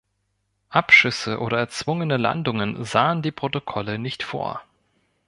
[0.71, 4.63] Abschüsse oder erzwungene Landungen sahen die Protokolle nicht vor.